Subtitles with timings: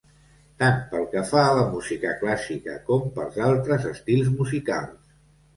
[0.61, 5.17] Tant pel que fa a la música clàssica com pels altres estils musicals.